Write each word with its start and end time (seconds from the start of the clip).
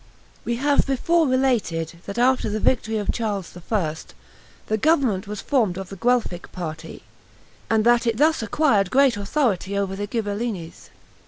We 0.43 0.55
have 0.55 0.87
before 0.87 1.27
related, 1.27 1.99
that 2.07 2.17
after 2.17 2.49
the 2.49 2.59
victory 2.59 2.97
of 2.97 3.11
Charles 3.11 3.55
I. 3.71 3.95
the 4.65 4.77
government 4.79 5.27
was 5.27 5.41
formed 5.41 5.77
of 5.77 5.89
the 5.89 5.95
Guelphic 5.95 6.51
party, 6.51 7.03
and 7.69 7.85
that 7.85 8.07
it 8.07 8.17
thus 8.17 8.41
acquired 8.41 8.89
great 8.89 9.15
authority 9.15 9.77
over 9.77 9.95
the 9.95 10.07
Ghibellines. 10.07 10.89